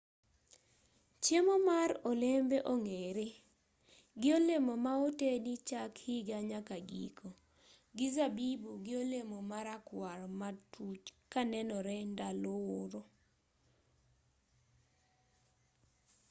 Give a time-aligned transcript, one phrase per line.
[1.23, 3.27] chiemo mar olembe ong'ere
[4.21, 7.27] gi olemo ma otedi chak higa nyaka giko
[7.97, 13.01] gi zabibu gi olemo marakwar matuch kanenore ndalo oro.